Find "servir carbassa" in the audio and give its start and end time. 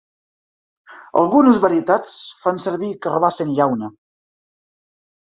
2.63-3.45